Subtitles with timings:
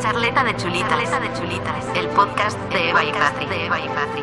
[0.00, 0.88] Charleta de chulitas.
[0.88, 1.96] Charleta de chulitas.
[1.96, 3.46] El podcast de Eva y Patri.
[3.46, 4.22] De Eva y Patri.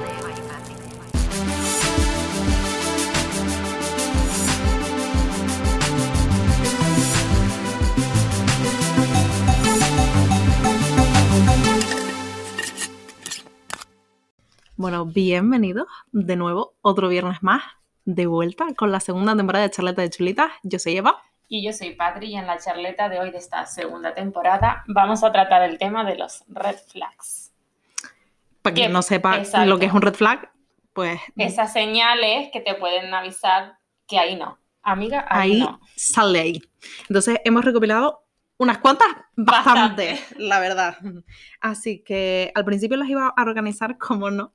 [14.76, 17.64] Bueno, bienvenidos de nuevo, otro viernes más,
[18.06, 20.52] de vuelta con la segunda temporada de Charleta de Chulitas.
[20.64, 21.27] Yo soy Eva.
[21.50, 25.24] Y yo soy Patri y en la charleta de hoy de esta segunda temporada vamos
[25.24, 27.54] a tratar el tema de los red flags.
[28.62, 29.66] Para quien no sepa exacto.
[29.70, 30.52] lo que es un red flag,
[30.92, 33.78] pues Esas señales que te pueden avisar
[34.08, 34.60] que ahí no.
[34.84, 35.80] Amiga, ahí, ahí no.
[35.96, 36.62] sale ahí.
[37.08, 38.26] Entonces hemos recopilado
[38.58, 40.12] unas cuantas, Bastante.
[40.14, 40.98] bastante, la verdad.
[41.62, 44.52] Así que al principio las iba a organizar como no,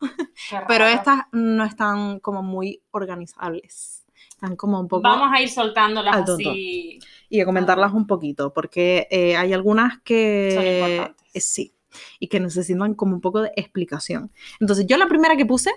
[0.68, 4.01] pero estas no están como muy organizables.
[4.42, 5.02] Están como un poco...
[5.02, 6.50] Vamos a ir soltándolas al tonto.
[6.50, 6.98] así.
[7.28, 11.26] y a comentarlas un poquito, porque eh, hay algunas Son que importantes.
[11.34, 11.74] eh, sí,
[12.18, 14.32] y que necesitan como un poco de explicación.
[14.58, 15.70] Entonces, yo la primera que puse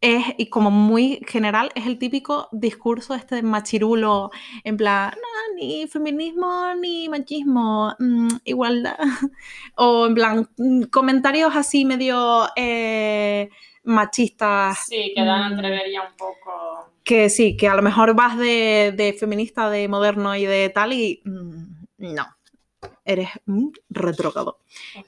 [0.00, 4.30] es, y como muy general, es el típico discurso este de machirulo,
[4.64, 8.96] en plan, no, ni feminismo, ni machismo, mm, igualdad,
[9.76, 13.50] o en plan, mm, comentarios así medio eh,
[13.82, 15.52] machistas Sí, que dan Mm.
[15.54, 16.89] entrever ya un poco.
[17.04, 20.92] Que sí, que a lo mejor vas de, de feminista, de moderno y de tal
[20.92, 22.26] y mm, no,
[23.04, 24.58] eres un retrógrado.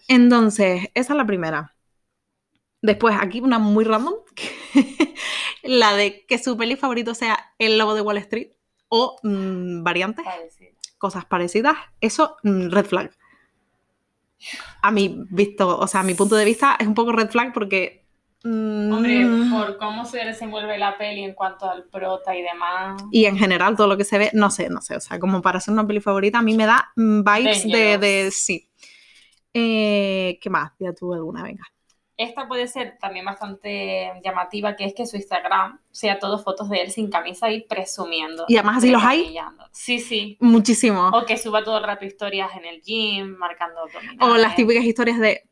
[0.08, 1.74] Entonces, esa es la primera.
[2.80, 4.14] Después, aquí una muy random,
[5.62, 8.52] la de que su peli favorito sea El Lobo de Wall Street
[8.88, 10.24] o mm, variantes,
[10.98, 13.10] cosas parecidas, eso, mm, red flag.
[14.82, 17.52] A mi visto, o sea, a mi punto de vista es un poco red flag
[17.52, 18.01] porque...
[18.44, 23.02] mm, Hombre, por cómo se desenvuelve la peli en cuanto al prota y demás.
[23.12, 24.96] Y en general, todo lo que se ve, no sé, no sé.
[24.96, 27.98] O sea, como para ser una peli favorita, a mí me da mm, vibes de,
[27.98, 28.68] de- sí.
[29.54, 30.72] Eh, ¿Qué más?
[30.78, 31.64] Ya tú alguna, venga.
[32.16, 36.82] Esta puede ser también bastante llamativa, que es que su Instagram sea todo fotos de
[36.82, 38.44] él sin camisa y presumiendo.
[38.48, 39.34] Y además así los hay.
[39.72, 40.36] Sí, sí.
[40.40, 41.10] Muchísimo.
[41.12, 43.80] O que suba todo el rato historias en el gym, marcando.
[44.20, 45.42] O las típicas historias de.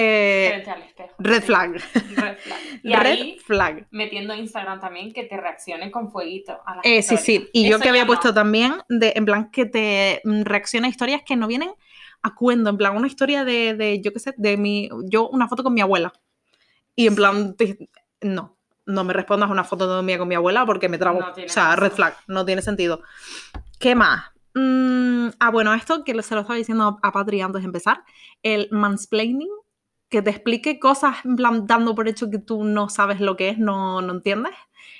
[0.00, 1.14] Eh, Frente al espejo.
[1.18, 1.72] red flag.
[1.72, 2.58] Red flag.
[2.82, 3.86] Y Red ahí, flag.
[3.90, 7.48] metiendo Instagram también, que te reaccione con fueguito a las Eh, sí, sí.
[7.52, 11.22] Y yo que había puesto también, de, en plan, que te mm, reacciona a historias
[11.26, 11.70] que no vienen
[12.22, 12.70] a cuento.
[12.70, 14.88] En plan, una historia de, de, yo qué sé, de mi.
[15.04, 16.12] Yo, una foto con mi abuela.
[16.96, 17.88] Y en plan, te-
[18.20, 18.56] no.
[18.86, 21.20] No me respondas a una foto mía con mi abuela porque me trago.
[21.20, 22.14] No o sea, red flag.
[22.26, 23.02] No tiene sentido.
[23.78, 24.24] ¿Qué más?
[24.54, 28.02] Mm, ah, bueno, esto que se lo estaba diciendo a Patri antes de empezar.
[28.42, 29.48] El mansplaining.
[30.10, 33.50] Que te explique cosas, en plan, dando por hecho que tú no sabes lo que
[33.50, 34.52] es, no, no entiendes.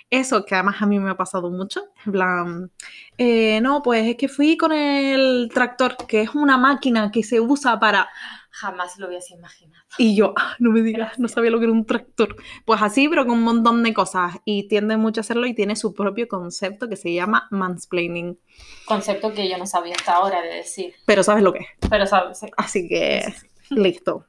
[0.08, 1.82] Eso que además a mí me ha pasado mucho.
[2.06, 2.70] En plan,
[3.18, 7.40] eh, no, pues es que fui con el tractor, que es una máquina que se
[7.40, 8.08] usa para...
[8.52, 9.84] Jamás lo hubiese imaginado.
[9.96, 12.34] Y yo, "Ah, no me digas, no sabía lo que era un tractor.
[12.64, 14.38] Pues así, pero con un montón de cosas.
[14.44, 18.38] Y tiende mucho a hacerlo y tiene su propio concepto que se llama mansplaining.
[18.86, 20.94] Concepto que yo no sabía hasta ahora de decir.
[21.06, 21.66] Pero sabes lo que es.
[21.88, 22.46] Pero sabes, sí.
[22.56, 24.26] Así que, Sí, sí, listo.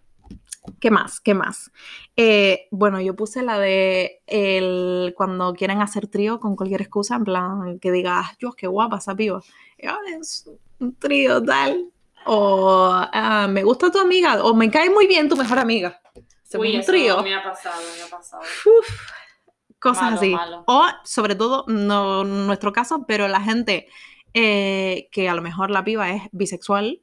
[0.79, 1.19] ¿Qué más?
[1.19, 1.71] ¿Qué más?
[2.15, 7.23] Eh, bueno, yo puse la de el, cuando quieren hacer trío con cualquier excusa, en
[7.23, 9.41] plan que digas, yo, qué guapa esa piba.
[9.87, 10.47] "Ah, es
[10.79, 11.87] un trío tal.
[12.25, 14.43] O "Ah, me gusta tu amiga.
[14.43, 15.99] O me cae muy bien tu mejor amiga.
[16.53, 17.23] Uy, un trío.
[17.23, 18.43] me ha pasado, me ha pasado.
[18.43, 18.87] Uf,
[19.79, 20.29] cosas Malo, así.
[20.29, 20.63] malo.
[20.67, 23.87] O, sobre todo, no en nuestro caso, pero la gente
[24.35, 27.01] eh, que a lo mejor la piba es bisexual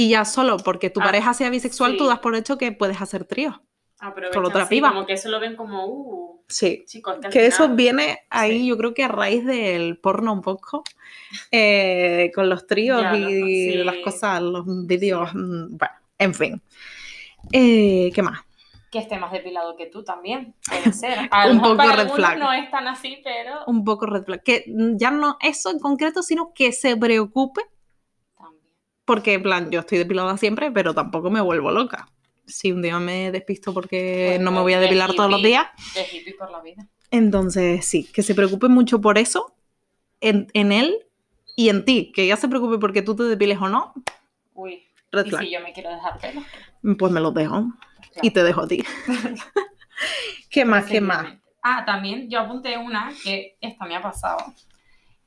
[0.00, 3.00] y ya solo porque tu Ah, pareja sea bisexual, tú das por hecho que puedes
[3.02, 3.60] hacer trío.
[3.98, 4.90] Aprovechan, otra piba.
[4.90, 6.84] Como que eso lo ven como, uh, Sí.
[6.86, 8.66] chicos, que, eso viene ahí, sí.
[8.68, 10.84] yo creo que a raíz del porno un poco,
[11.50, 13.74] eh, con los tríos Ya, y sí.
[13.78, 16.62] las cosas, los vídeos, mm, bueno, en fin.
[17.50, 18.38] Eh, ¿Qué más?
[18.92, 20.54] que esté más depilado que tú también.
[20.66, 21.28] Puede ser.
[21.32, 22.38] A Un poco para red flag.
[22.38, 24.42] No es tan así, pero Un poco red flag.
[24.44, 27.62] Que ya no eso en concreto, sino que se preocupe.
[29.08, 32.08] Porque, en plan, yo estoy depilada siempre, pero tampoco me vuelvo loca.
[32.46, 35.42] Si un día me despisto porque Bueno, no me voy a de depilar todos los
[35.42, 36.86] días, De hippie por la vida.
[37.10, 39.54] entonces sí, que se preocupe mucho por eso
[40.20, 40.94] en, en él
[41.56, 42.12] y en ti.
[42.14, 43.94] Que ya se preocupe porque tú te depiles o no,
[44.52, 44.84] Uy.
[45.10, 45.42] red y flag.
[45.44, 46.42] si yo me quiero dejar pelo.
[46.98, 47.64] Pues me los dejo
[48.22, 48.84] y te dejo a ti.
[50.50, 50.84] ¿Qué más?
[50.84, 51.34] ¿Qué más?
[51.62, 54.38] Ah, también yo apunté una que esta me ha pasado.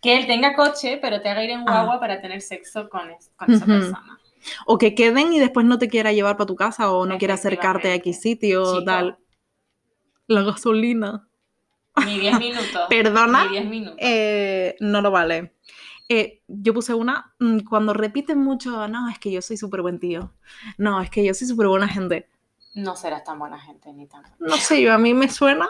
[0.01, 1.63] Que él tenga coche, pero te haga ir en Ah.
[1.83, 4.19] guagua para tener sexo con, es- con esa persona.
[4.65, 7.35] O que queden y después no te quiera llevar para tu casa o no quiera
[7.35, 8.85] acercarte a X sitio o Chico.
[8.85, 9.17] tal.
[10.27, 11.27] La gasolina.
[12.05, 12.81] Ni 10 minutos.
[12.89, 13.97] Perdona, Ni 10 minutos.
[13.99, 15.53] eh, no lo vale.
[16.09, 19.99] Eh, yo puse una, mm, cuando repiten mucho, no, es que yo soy súper buen
[19.99, 20.33] tío.
[20.77, 22.27] No, es que yo soy súper buena gente.
[22.73, 24.23] No serás tan buena gente ni tan.
[24.39, 25.69] No sé, yo a mí me suena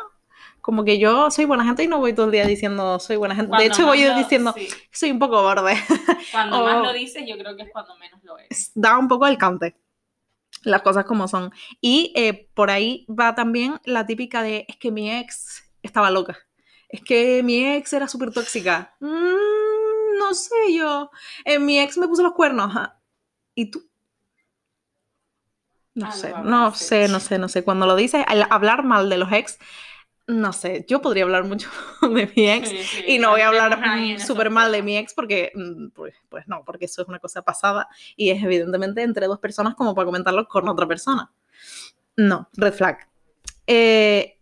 [0.61, 3.35] como que yo soy buena gente y no voy todo el día diciendo soy buena
[3.35, 3.49] gente.
[3.49, 4.67] Cuando de hecho, voy lo- diciendo sí.
[4.91, 5.75] soy un poco borde.
[6.31, 8.71] Cuando o- más lo dices, yo creo que es cuando menos lo es.
[8.75, 9.75] da un poco el cante.
[10.63, 11.51] Las cosas como son.
[11.79, 16.37] Y eh, por ahí va también la típica de es que mi ex estaba loca.
[16.89, 18.95] Es que mi ex era súper tóxica.
[18.99, 21.09] Mm, no sé yo.
[21.45, 22.71] Eh, mi ex me puso los cuernos.
[23.55, 23.89] ¿Y tú?
[25.93, 27.63] No Ah, sé, no, sé, no sé, no sé.
[27.63, 29.57] Cuando lo dices, al hablar mal de los ex,
[30.31, 31.69] no sé, yo podría hablar mucho
[32.01, 35.13] de mi ex, Sí, sí, y no voy a hablar súper mal de mi ex
[35.13, 39.27] porque, mm, pues, pues no, porque eso es una cosa pasada y es evidentemente entre
[39.27, 41.31] dos personas como para comentarlo con otra persona.
[42.15, 43.07] No, red flag.
[43.67, 44.39] Eh,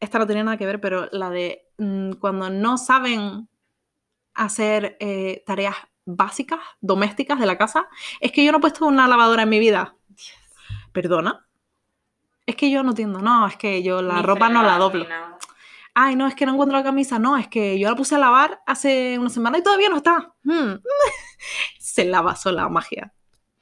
[0.00, 3.48] esta no tenía nada que ver, pero la de mm, cuando no saben
[4.34, 7.88] hacer eh, tareas básicas, domésticas de la casa,
[8.20, 9.96] es que yo no he puesto una lavadora en mi vida.
[10.92, 11.45] ¿Perdona?
[12.46, 15.08] Es que yo no entiendo, no, es que yo la Ni ropa no la doblo
[15.08, 15.36] nada.
[15.94, 18.18] ay, no, es que no encuentro la camisa, no, es que yo la puse a
[18.18, 20.32] lavar hace una semana y todavía no está.
[20.44, 20.74] Hmm.
[21.78, 23.12] Se lava sola, magia.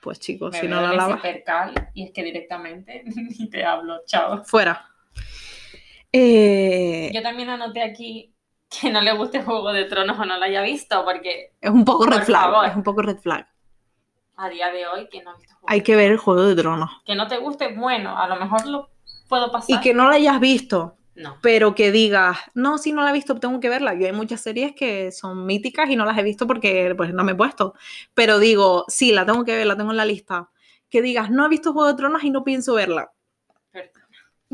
[0.00, 3.04] Pues chicos, Me si no la lavas, percal y es que directamente
[3.38, 4.44] ni te hablo, chao.
[4.44, 4.86] fuera.
[6.12, 8.34] Eh, Yo también anoté aquí
[8.68, 11.84] que no le guste Juego de Tronos o no lo haya visto, porque es un
[11.84, 12.66] poco red flag, favor.
[12.66, 13.46] es un poco red flag.
[14.36, 16.54] A día de hoy, que no ha visto Juego Hay que ver el Juego de
[16.56, 16.90] Tronos.
[17.04, 18.88] Que no te guste, bueno, a lo mejor lo
[19.28, 19.76] puedo pasar.
[19.76, 21.38] Y que no la hayas visto, No.
[21.42, 23.94] pero que digas, no, si no la he visto, tengo que verla.
[23.94, 27.24] Yo hay muchas series que son míticas y no las he visto porque pues, no
[27.24, 27.74] me he puesto.
[28.14, 30.50] Pero digo, sí, la tengo que ver, la tengo en la lista.
[30.90, 33.10] Que digas, no he visto Juego de Tronos y no pienso verla.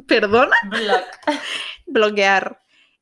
[0.06, 0.56] ¿Perdona?
[0.64, 1.04] Block.
[1.86, 2.58] bloquear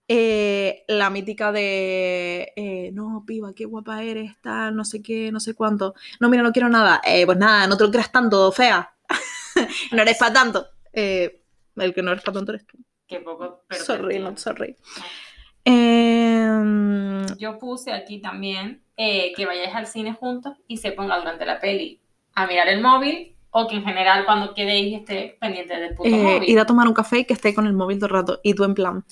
[0.08, 5.38] eh, la mítica de eh, no, piba, qué guapa eres, tal, no sé qué, no
[5.38, 5.94] sé cuánto.
[6.18, 7.00] No, mira, no quiero nada.
[7.04, 8.94] Eh, pues nada, no te lo creas tanto, fea.
[9.92, 10.66] no eres para tanto.
[10.92, 12.78] El que no eres para tanto eres tú.
[13.06, 13.62] Qué poco.
[13.70, 14.24] Sorry, pervertido.
[14.24, 14.76] not sorry.
[15.64, 21.60] Em, Yo puse aquí también que vayáis al cine juntos y se ponga durante la
[21.60, 22.00] peli
[22.34, 26.22] a mirar el móvil o que en general cuando quedéis esté pendiente del puto eh,
[26.22, 26.48] móvil.
[26.48, 28.40] ir a tomar un café y que esté con el móvil todo el rato.
[28.42, 29.04] Y tú en plan.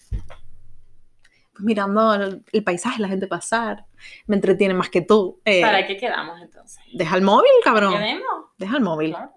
[1.58, 3.86] Mirando el, el paisaje, la gente pasar.
[4.26, 5.40] Me entretiene más que tú.
[5.44, 6.82] Eh, ¿Para qué quedamos entonces?
[6.92, 7.94] Deja el móvil, cabrón.
[7.94, 8.46] ¿Quedemos?
[8.58, 9.10] Deja el móvil.
[9.10, 9.32] Claro.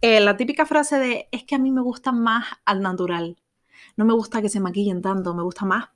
[0.00, 3.36] Eh, la típica frase de es que a mí me gusta más al natural.
[3.96, 5.88] No me gusta que se maquillen tanto, me gusta más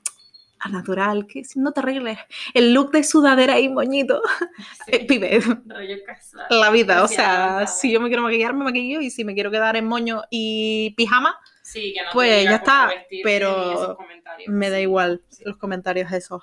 [0.58, 2.18] al natural, que si no te arregles.
[2.52, 4.20] El look de sudadera y moñito.
[4.84, 4.92] Sí.
[4.92, 5.40] Eh, pibe,
[6.50, 7.02] la vida.
[7.02, 9.00] O sea, si yo me quiero maquillar, me maquillo.
[9.00, 11.38] Y si me quiero quedar en moño y pijama,
[11.70, 12.90] Sí, que no pues ya está,
[13.22, 13.96] pero
[14.48, 15.44] me da igual Sí.
[15.44, 16.42] los comentarios esos.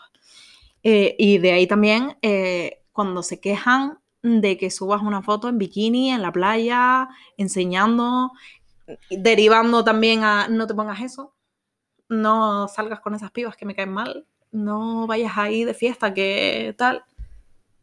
[0.83, 5.57] Eh, y de ahí también, eh, cuando se quejan de que subas una foto en
[5.57, 8.31] bikini, en la playa, enseñando,
[9.09, 11.33] derivando también a no te pongas eso,
[12.07, 16.73] no salgas con esas pibas que me caen mal, no vayas ahí de fiesta, que
[16.77, 17.03] tal,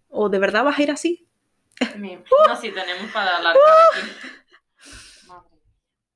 [0.08, 1.26] o de verdad vas a ir así.
[1.98, 3.56] No, sí, tenemos para hablar.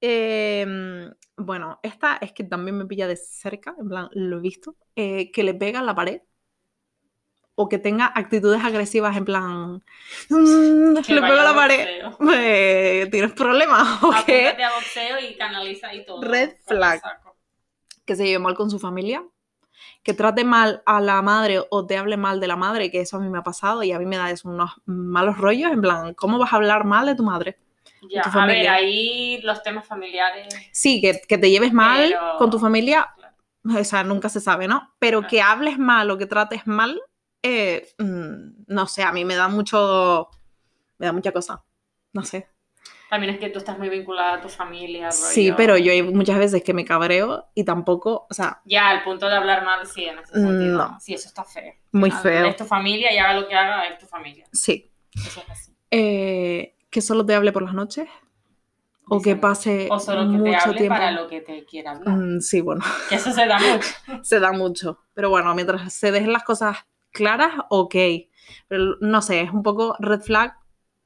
[0.00, 4.76] Eh, bueno, esta es que también me pilla de cerca, en plan, lo he visto,
[4.96, 6.20] eh, que le pega a la pared
[7.54, 9.82] o que tenga actitudes agresivas en plan,
[10.30, 12.02] "Mm, le vaya pego a la pared.
[12.34, 14.48] Eh, ¿tienes problemas o qué?
[14.48, 16.22] Apúntate a boxeo y canaliza ahí todo.
[16.22, 17.00] Red flag.
[18.04, 19.24] Que se lleve mal con su familia,
[20.04, 23.16] que trate mal a la madre o te hable mal de la madre, que eso
[23.16, 25.80] a mí me ha pasado y a mí me da eso, unos malos rollos, en
[25.80, 27.58] plan, ¿cómo vas a hablar mal de tu madre?
[28.10, 30.46] Ya, a ver, ahí los temas familiares.
[30.72, 33.80] Sí, que, que te lleves mal Pero- con tu familia, claro.
[33.80, 34.94] o sea, nunca se sabe, ¿no?
[34.98, 35.30] Pero Claro.
[35.30, 37.00] que hables mal o que trates mal,
[37.42, 40.28] eh, mm, no sé, a mí me da mucho,
[40.98, 41.62] me da mucha cosa,
[42.12, 42.48] no sé.
[43.10, 45.10] También es que tú estás muy vinculada a tu familia.
[45.12, 48.90] Sí, rollo- pero yo hay muchas veces que me cabreo y tampoco, o sea, Ya,
[48.90, 50.76] al punto de hablar mal, sí, en ese sentido.
[50.76, 51.00] No.
[51.00, 51.72] Sí, eso está feo.
[51.92, 52.44] muy feo.
[52.46, 54.44] Es tu familia y haga lo que haga, es tu familia.
[54.52, 54.92] Sí.
[55.14, 55.72] Eso es así.
[55.90, 58.08] Eh, que solo te hable por las noches
[59.10, 60.94] o que pase O solo que te mucho hable tiempo.
[60.94, 62.14] para lo que te quiera hablar.
[62.16, 63.88] Mm, sí, bueno, Que eso se da mucho.
[64.22, 64.98] se da mucho.
[65.14, 66.78] Pero bueno, mientras se dejen las cosas
[67.10, 67.94] claras, ok.
[68.68, 70.54] Pero no sé, es un poco red flag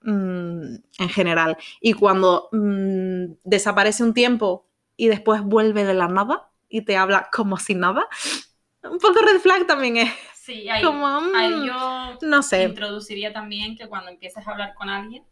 [0.03, 1.57] mm, en general.
[1.81, 7.29] Y cuando mm, desaparece un tiempo y después vuelve de la nada y te habla
[7.33, 8.09] como si nada,
[8.83, 10.11] un poco red flag también es.
[10.35, 12.65] Sí, ahí, Como, mm, ahí yo No sé.
[12.65, 15.23] introduciría también que cuando empieces a hablar con alguien,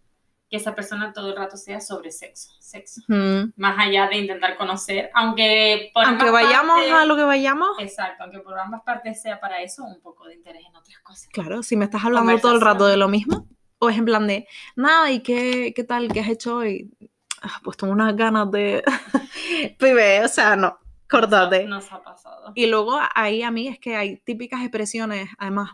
[0.50, 3.02] que esa persona todo el rato sea sobre sexo, sexo.
[3.08, 3.52] Mm.
[3.56, 7.68] Más allá de intentar conocer, aunque por Aunque ambas vayamos partes- a lo que vayamos,
[7.78, 11.28] Exacto, aunque por ambas partes sea para eso, un poco de interés en otras cosas.
[11.32, 13.46] claro, si me estás hablando todo el rato de lo mismo,
[13.78, 16.08] o es en plan de, nada, ¿y qué, qué tal?
[16.12, 16.90] ¿Qué has hecho hoy?
[17.42, 18.82] Ah, pues tengo unas ganas de...
[19.78, 20.78] Pibe, o sea, no,
[21.08, 21.64] córtate.
[21.64, 22.52] Nos ha pasado.
[22.54, 25.70] Y luego ahí a mí es que hay típicas expresiones, además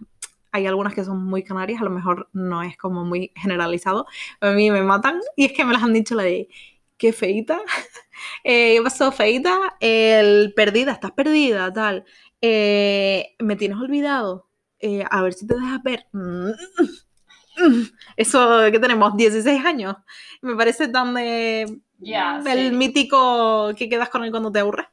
[0.56, 4.06] hay algunas que son muy canarias, a lo mejor no es como muy generalizado,
[4.40, 6.48] a mí me matan y es que me las han dicho la de
[6.96, 7.60] qué feita,
[8.44, 9.76] eh, ¿qué pasó feita?
[9.80, 12.04] El perdida, estás perdida, tal,
[12.42, 14.48] Eh, me tienes olvidado,
[14.80, 16.06] Eh, a ver si te dejas ver.
[18.16, 19.96] Eso que tenemos 16 años,
[20.42, 21.80] me parece tan de...
[22.44, 22.76] El sí.
[22.76, 24.86] mítico que quedas con él cuando te aburres.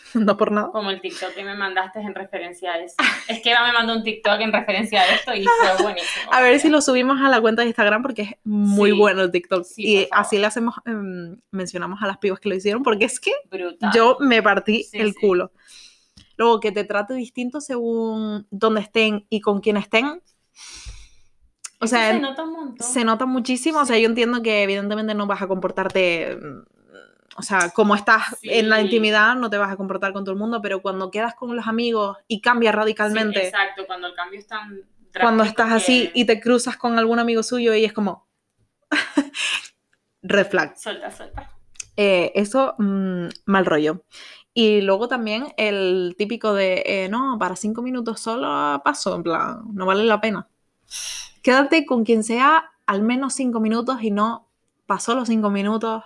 [0.14, 0.70] No por nada.
[0.72, 2.94] Como el TikTok que me mandaste en referencia a eso.
[3.28, 6.32] Es que Eva me mandó un TikTok en referencia a esto y fue buenísimo.
[6.32, 8.96] A ver si lo subimos a la cuenta de Instagram porque es muy Sí.
[8.96, 9.64] bueno el TikTok.
[9.64, 13.20] Sí, y así le hacemos, em, mencionamos a las pibas que lo hicieron porque es
[13.20, 13.90] que Brutal.
[13.94, 15.16] yo me partí Sí, el sí.
[15.20, 15.52] culo.
[16.36, 20.22] Luego, que te trate distinto según dónde estén y con quién estén.
[21.80, 22.86] O sea, se nota un montón.
[22.86, 23.80] se nota muchísimo.
[23.80, 26.62] O sea, yo entiendo que evidentemente no vas a comportarte, mm,
[27.38, 30.38] o sea, como estás en la intimidad, no te vas a comportar con todo el
[30.38, 34.40] mundo, pero cuando quedas con los amigos y cambia Sí, radicalmente, exacto, cuando el cambio
[34.40, 34.82] es tan
[35.20, 38.28] cuando estás así y te cruzas con algún amigo suyo y es como
[40.22, 40.76] red flag.
[40.76, 41.50] Suelta, suelta.
[41.96, 44.04] Eh, eso, mm, mal rollo.
[44.52, 49.62] Y luego también el típico de, eh, no, para cinco minutos solo paso, en plan,
[49.72, 50.48] no vale la pena.
[51.42, 54.48] Quédate con quien sea al menos cinco minutos y no
[54.86, 56.02] pasó los cinco minutos,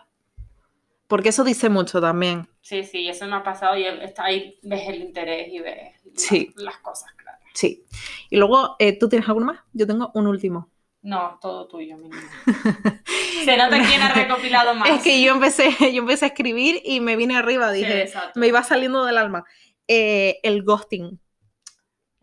[1.12, 2.48] porque eso dice mucho también.
[2.62, 6.54] Sí, sí, eso me ha pasado y está ahí ves el interés y ves Sí.
[6.56, 7.38] las cosas claras.
[7.52, 7.84] Sí.
[8.30, 9.60] Y luego, eh, ¿tú tienes alguno más?
[9.74, 10.70] Yo tengo un último.
[11.02, 12.22] No, todo tuyo, mi niña.
[13.44, 14.88] Se nota quién ha recopilado más.
[14.88, 18.40] Es que yo empecé, yo empecé a escribir y me vine arriba, Sí, dije, exacto.
[18.40, 19.44] me iba saliendo del alma.
[19.86, 21.20] Eh, el ghosting,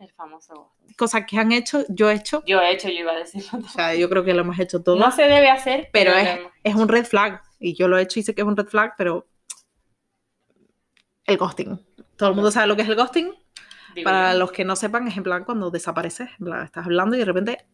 [0.00, 0.72] El famoso.
[1.00, 2.42] Cosas que han hecho, yo he hecho.
[2.46, 3.58] Yo he hecho, yo iba a decirlo.
[3.64, 4.98] O sea, yo creo que lo hemos hecho todos.
[5.00, 7.40] No se debe hacer, pero es, es un red flag.
[7.58, 9.26] Y yo lo he hecho y sé que es un red flag, pero
[11.24, 11.80] el ghosting.
[12.16, 13.32] Todo el mundo sabe lo que es el ghosting.
[13.94, 16.28] digo Para los que no sepan, es en plan cuando desapareces.
[16.38, 17.66] En plan, estás hablando y de repente,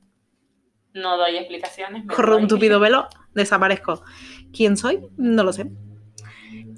[0.95, 2.04] No doy explicaciones.
[2.04, 4.04] me corre un tupido velo, desaparezco.
[4.52, 5.00] ¿Quién soy?
[5.16, 5.71] No lo sé.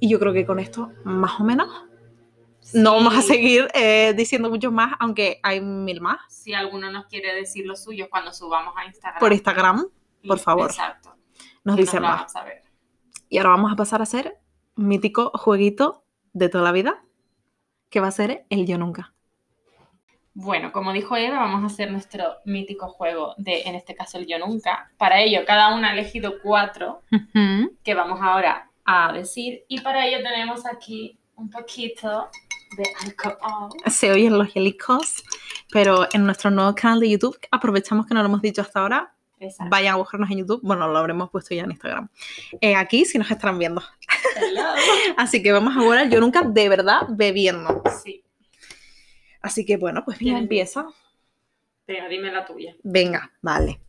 [0.00, 1.68] Y yo creo que con esto, más o menos,
[2.72, 7.06] no vamos a seguir eh, diciendo muchos más, aunque hay mil más Si alguno nos
[7.06, 9.20] quiere decir lo suyo cuando subamos a Instagram.
[9.20, 9.86] por Instagram.
[10.26, 10.70] por favor.
[10.70, 11.14] Exacto.
[11.64, 12.18] Nos dicen más.
[12.18, 12.62] vamos a ver.
[13.28, 14.38] Y ahora vamos a pasar a hacer
[14.76, 17.02] un mítico jueguito de toda la vida,
[17.90, 19.12] que va a ser el yo nunca.
[20.40, 24.26] Bueno, como dijo Eva, vamos a hacer nuestro mítico juego de, en este caso, el
[24.26, 24.88] yo nunca.
[24.96, 27.02] Para ello, cada una ha elegido cuatro
[27.82, 29.64] que vamos ahora a decir.
[29.66, 32.28] Y para ello tenemos aquí un poquito
[32.76, 33.70] de alcohol.
[33.86, 35.24] Se oyen los helicos,
[35.70, 39.14] pero en nuestro nuevo canal de YouTube, aprovechamos que no lo hemos dicho hasta ahora,
[39.40, 39.70] Exacto.
[39.70, 42.08] vayan a buscarnos en YouTube, bueno, lo habremos puesto ya en Instagram.
[42.60, 43.82] Eh, aquí si nos están viendo.
[45.16, 47.82] Así que vamos ahora, yo nunca de verdad bebiendo.
[48.02, 48.24] Sí,
[49.40, 50.86] Así que bueno, pues mira, ¿Quién empieza.
[51.86, 52.74] pero dime la tuya.
[52.82, 53.80] Venga, vale.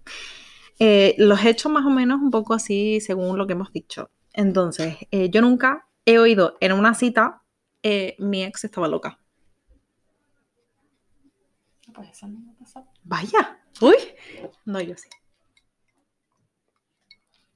[0.78, 4.10] Eh, los he hecho más o menos un poco así según lo que hemos dicho.
[4.34, 7.42] Entonces, eh, yo nunca he oído en una cita,
[7.84, 9.20] eh, mi ex estaba loca.
[11.94, 12.54] Pues eso no me.
[13.04, 13.96] Vaya, uy,
[14.66, 15.10] no, yo sí.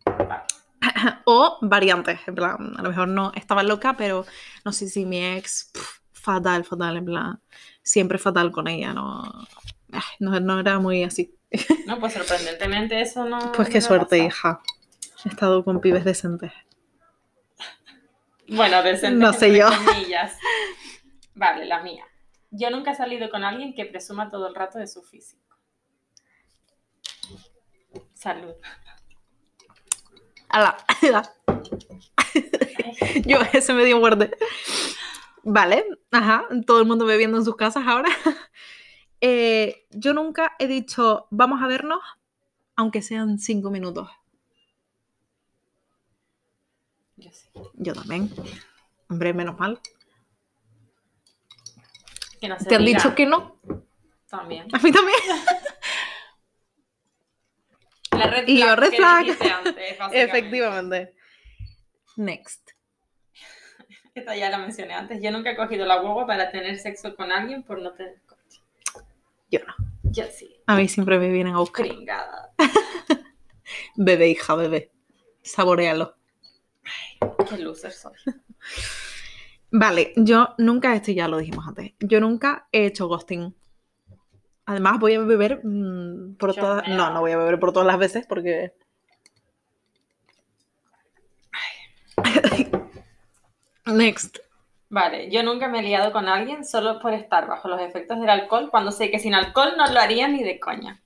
[1.25, 4.25] O variantes, en plan, a lo mejor no estaba loca, pero
[4.65, 5.71] no sé si mi ex,
[6.11, 7.41] fatal, fatal, en plan,
[7.81, 9.23] siempre fatal con ella, no,
[10.19, 11.35] no, no era muy así.
[11.85, 13.51] No, pues sorprendentemente eso no.
[13.51, 14.61] Pues qué suerte, hija.
[15.25, 16.51] He estado con pibes decentes.
[18.47, 19.67] Bueno, decentes No sé yo.
[19.85, 20.37] comillas.
[21.35, 22.05] Vale, la mía.
[22.51, 25.57] Yo nunca he salido con alguien que presuma todo el rato de su físico.
[28.13, 28.53] Salud.
[30.49, 30.77] Ala.
[33.25, 34.31] Yo, ese me dio muerte.
[35.43, 38.09] Vale, ajá, todo el mundo bebiendo en sus casas ahora.
[39.25, 42.01] Eh, yo nunca he dicho, vamos a vernos,
[42.75, 44.09] aunque sean cinco minutos.
[47.23, 47.49] Yo sí.
[47.75, 48.29] Yo también.
[49.09, 49.79] Hombre, menos mal.
[52.41, 53.57] Que no se ¿Te han diga dicho que no?
[54.29, 54.67] También.
[54.73, 55.17] A mí también.
[58.11, 59.97] La red Y yo, flag red antes.
[60.11, 61.15] Efectivamente.
[62.17, 62.71] Next.
[64.15, 65.21] Esta ya la mencioné antes.
[65.21, 68.61] Yo nunca he cogido la guagua para tener sexo con alguien por no tener coche.
[69.49, 69.73] Yo no.
[70.03, 70.61] Yo sí.
[70.67, 71.87] A mí siempre me vienen a buscar.
[71.87, 72.53] Pringada.
[73.95, 74.91] Bebé, hija, bebé.
[75.41, 76.15] Saborealo.
[77.49, 78.13] Qué loser soy.
[79.71, 83.55] Vale, yo nunca, esto ya lo dijimos antes, yo nunca he hecho ghosting.
[84.65, 86.87] Además voy a beber mm, por Yo todas...
[86.87, 88.73] No, no voy a beber por todas las veces porque...
[93.85, 94.37] Next.
[94.89, 98.29] Vale, yo nunca me he liado con alguien solo por estar bajo los efectos del
[98.29, 101.01] alcohol cuando sé que sin alcohol no lo haría ni de coña.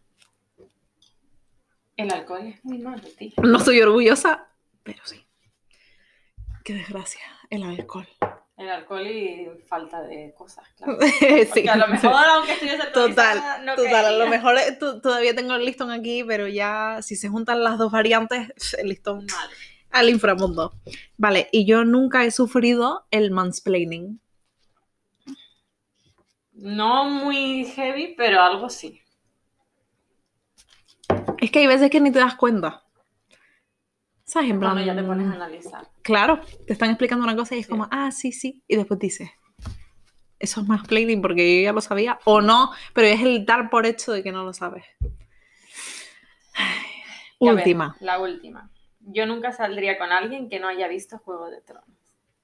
[1.96, 3.32] El alcohol es muy malo, tío.
[3.42, 4.50] No estoy orgullosa,
[4.84, 5.27] pero sí.
[6.68, 8.06] Qué desgracia, el alcohol.
[8.58, 10.98] El alcohol y falta de cosas, claro.
[11.20, 11.46] sí.
[11.48, 14.06] Porque a lo mejor, aunque estuviese Total, no total.
[14.06, 17.64] A lo mejor eh, to- todavía tengo el listón aquí, pero ya si se juntan
[17.64, 19.26] las dos variantes, el listón
[19.92, 20.74] al inframundo.
[21.16, 24.20] Vale, y yo nunca he sufrido el mansplaining.
[26.52, 29.00] No muy heavy, pero algo sí.
[31.40, 32.84] Es que hay veces que ni te das cuenta.
[34.30, 34.50] ¿Sabes?
[34.52, 35.88] En plan, Cuando ya te pones a analizar.
[36.02, 37.72] Claro, te están explicando una cosa y es Sí.
[37.72, 38.62] como, ah, sí, sí.
[38.68, 39.30] Y después dices,
[40.38, 42.20] eso es mansplaining porque yo ya lo sabía.
[42.26, 44.84] O no, pero es el dar por hecho de que no lo sabes.
[47.40, 47.96] Ver, Última.
[48.02, 48.70] la última.
[49.00, 51.88] Yo nunca saldría con alguien que no haya visto Juego de Tronos.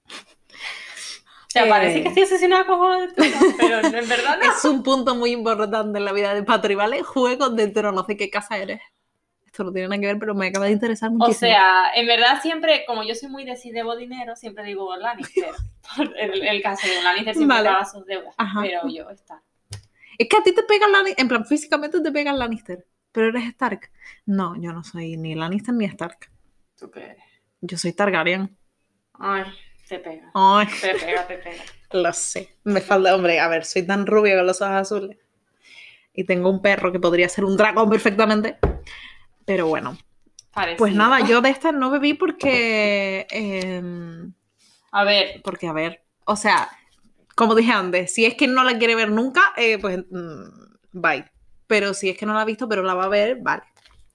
[0.05, 1.69] O sea, Eh.
[1.69, 4.51] parece que estoy obsesionada con Juego de Tronos, pero en verdad no.
[4.57, 7.03] Es un punto muy importante en la vida de Patri, ¿vale?
[7.03, 8.81] Juegos de tronos, ¿de qué casa eres?
[9.53, 11.51] Esto no tiene nada que ver, pero me acaba de interesar O muchísimo.
[11.51, 15.51] sea, en verdad siempre, como yo soy muy de si debo dinero, siempre digo Lannister.
[16.17, 17.69] El, el caso de Lannister siempre Vale.
[17.69, 18.33] paga sus deudas.
[18.39, 18.61] Ajá.
[18.63, 19.43] Pero yo está.
[20.17, 23.43] es que a ti te pegan Lannister, en plan, físicamente te pegan Lannister, pero eres
[23.49, 23.91] Stark.
[24.25, 26.31] No, yo no soy ni Lannister ni Stark.
[26.75, 27.23] ¿Tú qué eres?
[27.61, 28.57] Yo soy Targaryen.
[29.19, 29.43] Ay,
[29.87, 30.31] te pega.
[30.33, 31.63] Ay, Te pega, te pega.
[31.91, 32.55] lo sé.
[32.63, 35.17] Me falta, hombre, a ver, soy tan rubia con los ojos azules.
[36.11, 38.57] Y tengo un perro que podría ser un dragón perfectamente.
[39.45, 39.97] Pero bueno,
[40.53, 40.77] Parecido.
[40.77, 43.27] pues nada, yo de esta no bebí porque...
[43.29, 44.33] em,
[44.91, 46.69] A ver, Porque, a ver, o sea,
[47.35, 50.43] como dije antes, si es que no la quiere ver nunca, eh, pues mm,
[50.93, 51.25] bye.
[51.67, 53.63] Pero si es que no la ha visto, pero la va a ver, vale.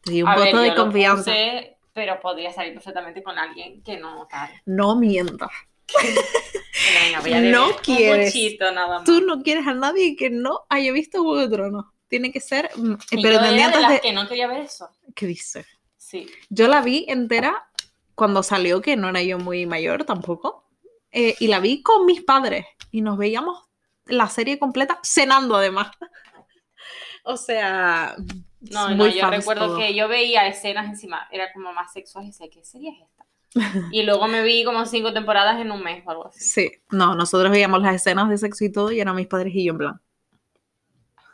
[0.06, 1.24] Y un a ver, voto de confianza.
[1.30, 4.50] puse, pero podría salir perfectamente con alguien que no tal.
[4.64, 5.50] No mientas.
[5.92, 8.34] Pero venga, No quieres.
[8.60, 9.04] Nada más.
[9.04, 11.86] Tú no quieres a nadie que no haya visto Juego de Tronos.
[12.08, 14.00] Tiene que ser mm, Y yo era de pretendientes las de...
[14.00, 14.88] que no quería ver eso.
[15.18, 15.66] ¿Qué dices?
[15.96, 16.30] Sí.
[16.48, 17.68] Yo la vi entera
[18.14, 20.64] cuando salió, que no era yo muy mayor tampoco.
[21.10, 22.66] eh, y la vi con mis padres.
[22.92, 23.64] Y nos veíamos
[24.06, 25.90] la serie completa cenando además.
[27.24, 28.14] o sea...
[28.60, 29.78] No, no, yo recuerdo todo.
[29.78, 33.24] que yo veía escenas encima, era como más sexuales y decía, ¿qué serie es esta?
[33.92, 36.40] Y luego me vi como cinco temporadas en un mes o algo así.
[36.40, 39.64] Sí, no, nosotros veíamos las escenas de sexo y todo y eran mis padres y
[39.64, 40.00] yo en plan.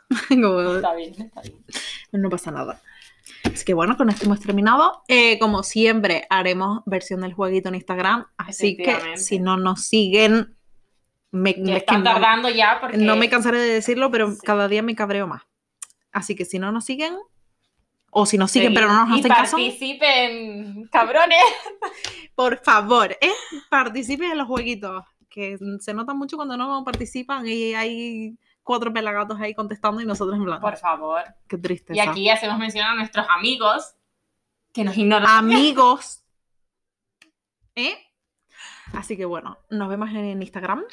[0.29, 1.63] Como, Está bien, está bien.
[2.11, 2.81] no pasa nada.
[3.53, 5.03] Así que bueno, con esto hemos terminado.
[5.07, 8.25] Eh, como siempre, haremos versión del jueguito en Instagram.
[8.37, 10.55] Así que si no nos siguen,
[11.31, 12.97] me, es que están no, tardando ya porque...
[12.97, 14.39] no me cansaré de decirlo, pero Sí.
[14.43, 15.43] cada día me cabreo más.
[16.11, 17.15] Así que si no nos siguen,
[18.09, 18.75] o si nos siguen Sí.
[18.75, 21.37] pero no nos hacen caso, participen, cabrones.
[22.35, 23.31] por favor, ¿eh?
[23.69, 25.03] participen en los jueguitos.
[25.29, 30.35] Que se nota mucho cuando no participan y hay cuatro pelagatos ahí contestando y nosotros
[30.35, 30.61] en blanco.
[30.61, 31.23] Por favor.
[31.47, 31.95] Qué tristeza.
[31.95, 33.93] Y aquí hacemos mención a nuestros amigos
[34.73, 35.29] que nos ignoran.
[35.29, 36.23] Amigos.
[37.75, 37.95] ¿Eh?
[38.93, 40.83] Así que bueno, nos vemos en Instagram.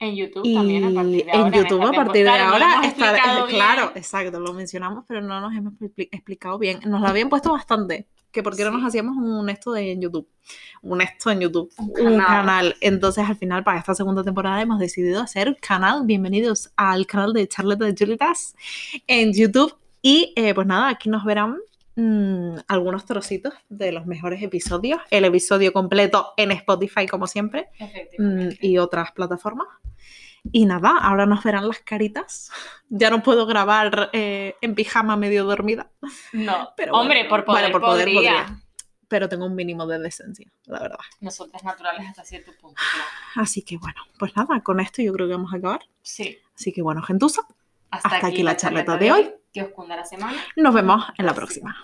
[0.00, 1.56] En YouTube Y también a partir de en ahora.
[1.56, 6.08] YouTube a esta partir de ahora claro, exacto, lo mencionamos, pero no nos hemos expli-
[6.10, 6.80] explicado bien.
[6.86, 8.86] Nos lo habían puesto bastante, que por qué no nos Sí.
[8.88, 10.28] hacíamos un esto de en YouTube.
[10.82, 12.74] Un esto en YouTube, Un un canal.
[12.80, 16.02] Entonces, al final, para esta segunda temporada hemos decidido hacer canal.
[16.04, 18.56] Bienvenidos al canal de Charlotte de Julitas
[19.06, 19.76] en YouTube.
[20.02, 21.58] Y eh, pues nada, aquí nos verán
[21.94, 25.00] mm, algunos trocitos de los mejores episodios.
[25.10, 28.58] El episodio completo en Spotify, como siempre mm, Efectivamente.
[28.66, 29.68] y otras plataformas.
[30.52, 32.50] Y nada, ahora nos verán las caritas.
[32.90, 35.90] Ya no puedo grabar eh, en pijama medio dormida,
[36.32, 38.30] No, pero hombre, bueno, por poder, bueno, por poder podría.
[38.44, 38.60] podría.
[39.08, 40.98] pero tengo un mínimo de decencia, la verdad.
[41.20, 42.76] Nosotras naturales hasta cierto punto.
[42.76, 43.08] claro.
[43.36, 45.80] Así que bueno, pues nada, con esto yo creo que vamos a acabar.
[46.02, 46.38] Sí.
[46.54, 47.42] Así que bueno, gentuza,
[47.90, 49.32] Hasta, Hasta aquí la charleta de hoy.
[49.52, 50.36] Que os cunda la semana.
[50.56, 51.76] nos vemos en la próxima.